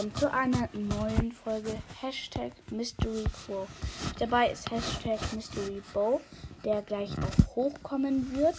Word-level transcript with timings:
willkommen 0.00 0.14
zu 0.14 0.32
einer 0.32 0.68
neuen 0.72 1.30
Folge 1.30 1.76
Hashtag 2.00 2.52
Mystery 2.70 3.24
Crow. 3.24 3.68
Dabei 4.18 4.50
ist 4.50 4.70
Hashtag 4.70 5.20
Mystery 5.34 5.82
Bow, 5.92 6.22
der 6.64 6.80
gleich 6.80 7.10
auch 7.18 7.54
hochkommen 7.54 8.34
wird. 8.34 8.56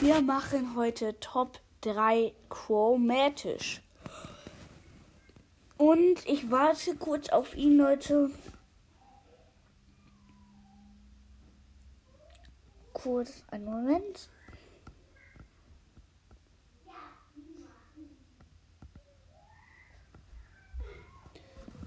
Wir 0.00 0.22
machen 0.22 0.74
heute 0.76 1.18
Top 1.20 1.60
3 1.82 2.32
Chromatisch. 2.48 3.82
Und 5.76 6.26
ich 6.26 6.50
warte 6.50 6.96
kurz 6.96 7.28
auf 7.28 7.54
ihn, 7.54 7.76
Leute. 7.76 8.30
Kurz 12.94 13.44
einen 13.50 13.66
Moment. 13.66 14.30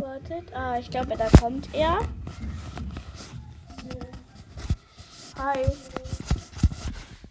Wartet. 0.08 0.54
Ah, 0.54 0.78
ich 0.78 0.90
glaube, 0.90 1.16
da 1.16 1.30
kommt 1.40 1.74
er. 1.74 1.98
Hi. 5.38 5.66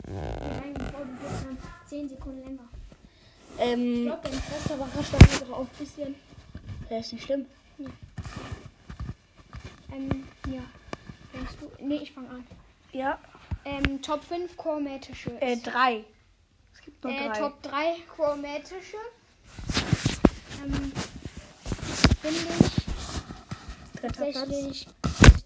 Nein, 0.09 0.75
dann 0.75 1.59
10 1.87 2.09
Sekunden 2.09 2.43
länger. 2.43 2.63
Ich 3.57 3.61
Ähm, 3.63 4.05
glaube, 4.07 4.23
deine 4.23 4.37
Schwester 4.37 4.75
überrascht 4.77 5.13
das 5.13 5.21
einfach 5.23 5.51
auch 5.51 5.61
ein 5.61 5.69
bisschen. 5.79 6.15
das 6.89 7.07
ist 7.07 7.13
nicht 7.13 7.25
schlimm. 7.25 7.47
Ähm, 9.93 10.27
ja. 10.47 10.63
Denkst 11.35 11.53
du? 11.61 11.71
Nee, 11.85 11.97
ich 11.97 12.13
fange 12.13 12.31
an. 12.31 12.47
Ja. 12.93 13.19
Ähm, 13.67 14.01
Top 14.01 14.25
5 14.25 14.57
chromatische. 14.57 15.39
Äh, 15.43 15.59
drei. 15.59 16.05
Es 16.75 16.81
gibt 16.81 17.05
nur 17.05 17.13
äh, 17.13 17.29
drei. 17.29 17.39
Top 17.39 17.63
3 17.63 17.97
chromatische. 18.17 18.97
Ähm, 20.65 20.93
finde 22.23 22.39
ich 22.39 24.01
Dritter 24.01 24.25
Platz. 24.25 24.35
tatsächlich 24.35 24.87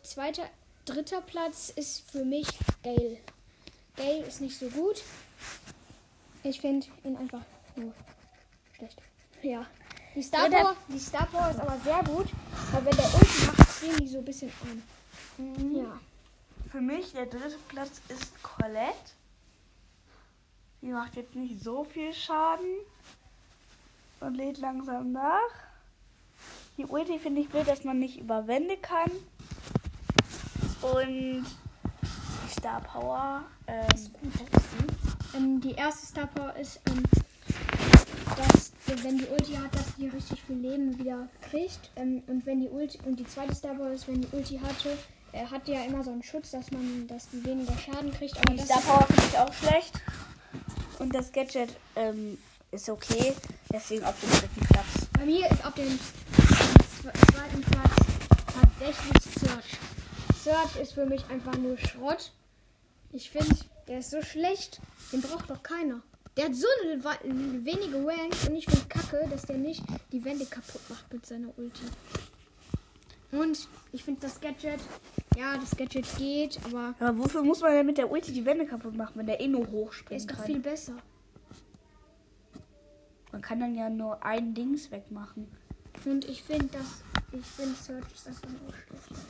zweiter, 0.02 0.44
dritter 0.84 1.20
Platz 1.22 1.70
ist 1.70 2.10
für 2.10 2.24
mich 2.24 2.46
Gale. 2.82 3.18
Gale 3.96 4.24
ist 4.24 4.40
nicht 4.40 4.58
so 4.58 4.68
gut. 4.68 5.02
Ich 6.42 6.60
finde 6.60 6.86
ihn 7.04 7.16
einfach 7.16 7.40
nur 7.74 7.92
schlecht. 8.76 9.00
Ja. 9.42 9.66
Die 10.14 10.22
Star 10.22 10.48
Power, 10.48 10.76
die 10.88 10.98
Star 10.98 11.26
Power 11.26 11.50
ist 11.50 11.60
aber 11.60 11.78
sehr 11.80 12.02
gut, 12.04 12.26
weil 12.72 12.84
wenn 12.86 12.96
der 12.96 13.14
Ulti 13.14 13.46
macht, 13.46 13.70
ziehen 13.72 13.96
die 13.98 14.08
so 14.08 14.18
ein 14.18 14.24
bisschen 14.24 14.52
an. 14.62 14.82
Mhm. 15.38 15.76
Ja. 15.76 16.00
Für 16.70 16.80
mich 16.80 17.12
der 17.12 17.26
dritte 17.26 17.58
Platz 17.68 18.00
ist 18.08 18.42
Colette. 18.42 19.12
Die 20.82 20.88
macht 20.88 21.16
jetzt 21.16 21.34
nicht 21.34 21.62
so 21.62 21.84
viel 21.84 22.12
Schaden 22.14 22.76
und 24.20 24.34
lädt 24.34 24.58
langsam 24.58 25.12
nach. 25.12 25.40
Die 26.76 26.84
Ulti 26.84 27.18
finde 27.18 27.40
ich 27.40 27.48
blöd, 27.48 27.66
dass 27.66 27.84
man 27.84 27.98
nicht 27.98 28.20
über 28.20 28.46
Wände 28.46 28.76
kann. 28.76 29.10
Und 30.82 31.44
die 31.44 32.52
Star 32.52 32.80
Power 32.82 33.44
ähm, 33.66 33.86
ist 33.94 34.12
gut. 34.12 34.32
Ähm, 35.34 35.60
die 35.60 35.72
erste 35.72 36.06
Star 36.06 36.26
Power 36.26 36.54
ist, 36.56 36.80
ähm, 36.88 37.02
dass 38.36 38.72
wenn 39.02 39.18
die 39.18 39.26
Ulti 39.26 39.54
hat, 39.54 39.74
dass 39.74 39.94
die 39.96 40.08
richtig 40.08 40.42
viel 40.42 40.56
Leben 40.56 40.98
wieder 40.98 41.28
kriegt. 41.40 41.90
Ähm, 41.96 42.22
und 42.26 42.44
wenn 42.44 42.60
die 42.60 42.68
Ulti 42.68 42.98
und 43.04 43.18
die 43.18 43.26
zweite 43.26 43.54
Star 43.54 43.74
Power 43.74 43.90
ist, 43.90 44.06
wenn 44.06 44.20
die 44.20 44.28
Ulti 44.32 44.58
hatte, 44.58 44.96
er 45.32 45.50
hat 45.50 45.66
ja 45.68 45.82
immer 45.82 46.04
so 46.04 46.10
einen 46.10 46.22
Schutz, 46.22 46.50
dass 46.50 46.70
man, 46.70 47.06
dass 47.08 47.28
die 47.30 47.44
weniger 47.44 47.76
Schaden 47.78 48.12
kriegt. 48.12 48.36
Aber 48.36 48.54
Die 48.54 48.62
Star 48.62 48.80
Power 48.80 49.06
finde 49.06 49.22
ich 49.30 49.38
auch 49.38 49.52
schlecht. 49.52 50.00
Und 50.98 51.14
das 51.14 51.32
Gadget 51.32 51.70
ähm, 51.94 52.38
ist 52.70 52.88
okay. 52.88 53.34
Deswegen 53.72 54.04
auf 54.04 54.18
dem 54.20 54.30
dritten 54.30 54.66
Platz. 54.66 55.08
bei 55.12 55.24
mir 55.26 55.50
ist 55.50 55.64
auf 55.66 55.74
dem 55.74 55.98
zweiten 57.12 57.60
Platz 57.62 57.96
tatsächlich 58.54 59.22
Search. 59.40 59.78
Search 60.42 60.76
ist 60.80 60.92
für 60.92 61.06
mich 61.06 61.24
einfach 61.28 61.56
nur 61.56 61.76
Schrott. 61.78 62.32
Ich 63.12 63.30
finde, 63.30 63.56
der 63.88 64.00
ist 64.00 64.10
so 64.10 64.22
schlecht, 64.22 64.80
den 65.12 65.20
braucht 65.20 65.50
doch 65.50 65.62
keiner. 65.62 66.02
Der 66.36 66.46
hat 66.46 66.54
so 66.54 66.66
wenige 66.84 68.06
Ranks 68.06 68.48
und 68.48 68.56
ich 68.56 68.66
finde 68.66 68.86
kacke, 68.88 69.26
dass 69.30 69.46
der 69.46 69.56
nicht 69.56 69.82
die 70.12 70.24
Wände 70.24 70.44
kaputt 70.44 70.82
macht 70.88 71.12
mit 71.12 71.24
seiner 71.24 71.48
Ulti. 71.56 71.84
Und 73.32 73.68
ich 73.92 74.04
finde 74.04 74.20
das 74.20 74.40
Gadget, 74.40 74.80
ja, 75.36 75.56
das 75.56 75.76
Gadget 75.76 76.06
geht, 76.16 76.58
aber 76.64 76.94
Aber 76.98 77.18
wofür 77.18 77.42
muss 77.42 77.60
man 77.60 77.72
denn 77.72 77.86
mit 77.86 77.98
der 77.98 78.10
Ulti 78.10 78.32
die 78.32 78.44
Wände 78.44 78.66
kaputt 78.66 78.94
machen, 78.94 79.12
wenn 79.16 79.26
der 79.26 79.40
eh 79.40 79.48
nur 79.48 79.64
der 79.64 79.72
hochspringen 79.72 80.24
ist 80.24 80.30
doch 80.30 80.44
viel 80.44 80.60
besser. 80.60 80.94
Man 83.32 83.42
kann 83.42 83.60
dann 83.60 83.74
ja 83.74 83.90
nur 83.90 84.24
ein 84.24 84.54
Dings 84.54 84.90
wegmachen. 84.90 85.48
Und 86.06 86.24
ich 86.24 86.44
finde 86.44 86.68
das, 86.68 87.02
ich 87.32 87.44
finde 87.44 87.74
Search 87.74 88.04
ist 88.14 88.28
einfach 88.28 88.48
nur 88.48 88.72
schlecht. 88.72 89.26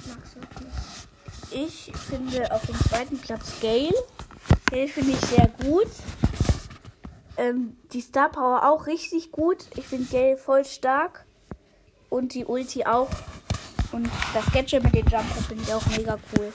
Ich 0.00 0.06
mag 0.06 0.26
Search 0.26 0.60
nicht. 0.64 1.90
Ich 1.90 1.92
finde 1.96 2.50
auf 2.50 2.64
dem 2.64 2.74
zweiten 2.74 3.18
Platz 3.18 3.60
Gale. 3.60 3.92
Gale 4.70 4.88
finde 4.88 5.12
ich 5.12 5.20
sehr 5.20 5.48
gut. 5.62 5.88
Ähm, 7.36 7.76
die 7.92 8.00
Star 8.00 8.30
Power 8.30 8.66
auch 8.66 8.86
richtig 8.86 9.30
gut. 9.30 9.66
Ich 9.76 9.86
finde 9.86 10.10
Gale 10.10 10.38
voll 10.38 10.64
stark. 10.64 11.26
Und 12.08 12.32
die 12.32 12.46
Ulti 12.46 12.86
auch. 12.86 13.10
Und 13.92 14.08
das 14.32 14.50
Gadget 14.52 14.82
mit 14.82 14.94
den 14.94 15.06
Jumper 15.06 15.42
finde 15.46 15.64
ich 15.64 15.72
auch 15.74 15.86
mega 15.88 16.18
cool. 16.36 16.50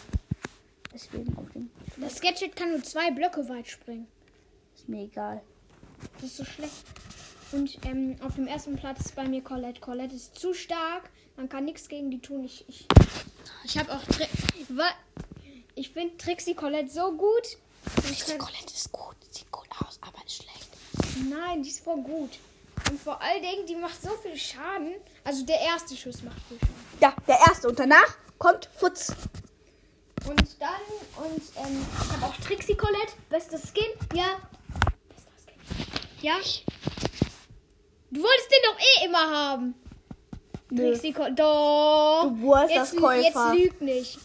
Deswegen 0.92 1.38
auf 1.38 1.52
dem 1.52 1.70
Das 1.98 2.20
Gadget 2.20 2.56
kann 2.56 2.72
nur 2.72 2.82
zwei 2.82 3.12
Blöcke 3.12 3.48
weit 3.48 3.68
springen. 3.68 4.08
ist 4.76 4.90
mir 4.90 5.04
egal. 5.04 5.42
Das 6.16 6.24
ist 6.24 6.38
so 6.38 6.46
schlecht. 6.46 6.84
Und 7.54 7.78
ähm, 7.86 8.18
auf 8.26 8.36
dem 8.36 8.48
ersten 8.48 8.76
Platz 8.76 9.02
ist 9.06 9.16
bei 9.16 9.24
mir 9.28 9.42
Colette. 9.44 9.80
Colette 9.80 10.16
ist 10.16 10.36
zu 10.38 10.54
stark. 10.54 11.10
Man 11.38 11.50
kann 11.50 11.66
nichts 11.66 11.88
gegen 11.88 12.10
die 12.12 12.20
tun. 12.20 12.44
Ich, 12.44 12.66
ich, 12.68 12.86
ich 13.64 13.78
habe 13.78 13.94
auch. 13.94 14.04
Tri 14.04 14.28
ich 15.76 15.90
finde 15.90 16.18
Trixie 16.18 16.54
Colette 16.56 16.90
so 16.90 17.12
gut. 17.14 17.58
Ich 18.12 18.26
kann- 18.26 18.38
Colette 18.38 18.74
ist 18.74 18.92
gut. 18.92 19.16
Sieht 19.32 19.52
gut 19.52 19.68
aus, 19.80 20.00
aber 20.02 20.24
ist 20.26 20.44
schlecht. 20.44 20.70
Nein, 21.30 21.64
die 21.64 21.70
ist 21.70 21.84
voll 21.84 22.02
gut. 22.02 22.32
Und 22.90 23.00
vor 23.02 23.20
allen 23.22 23.42
Dingen, 23.42 23.66
die 23.68 23.76
macht 23.76 24.02
so 24.02 24.10
viel 24.22 24.36
Schaden. 24.38 24.94
Also 25.24 25.46
der 25.46 25.60
erste 25.62 25.96
Schuss 25.96 26.22
macht 26.22 26.38
viel 26.48 26.60
Schaden. 26.60 26.74
Ja, 27.02 27.16
der 27.28 27.40
erste. 27.48 27.70
Und 27.70 27.80
danach 27.80 28.16
kommt 28.38 28.70
Futz. 28.78 29.14
Und 30.28 30.56
dann, 30.60 31.24
und 31.26 31.42
ähm, 31.58 31.86
ich 32.04 32.12
habe 32.14 32.26
auch 32.26 32.38
Trixie 32.38 32.76
Colette. 32.76 33.14
Bester 33.30 33.58
Skin. 33.58 33.86
Ja. 34.18 34.38
Bester 35.10 35.32
Skin. 35.44 36.22
Ja. 36.22 36.36
Du 38.14 38.22
wolltest 38.22 38.52
den 38.52 38.60
doch 38.64 38.80
eh 38.80 39.06
immer 39.06 39.32
haben. 39.32 39.76
Nö. 40.70 40.96
Colette. 41.14 41.34
Doch. 41.36 42.26
Du 42.30 42.42
Wurst, 42.42 42.70
jetzt, 42.70 42.94
das 42.94 43.24
jetzt 43.24 43.34
Käufer. 43.34 43.56
lüg 43.56 43.82
nicht. 43.82 44.20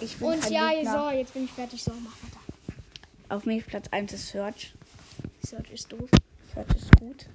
Ich 0.00 0.16
bin 0.16 0.28
Und 0.28 0.50
ja, 0.50 0.72
Lügner. 0.72 1.10
so, 1.10 1.16
jetzt 1.16 1.32
bin 1.34 1.44
ich 1.44 1.52
fertig. 1.52 1.82
So, 1.82 1.92
mach 1.92 2.12
weiter. 2.24 2.40
Auf 3.28 3.44
mich 3.46 3.64
Platz 3.66 3.86
1 3.92 4.12
ist 4.12 4.28
Search. 4.28 4.74
Search 5.46 5.70
ist 5.70 5.92
doof. 5.92 6.10
Search 6.54 6.68
ist 6.76 6.98
gut. 6.98 7.26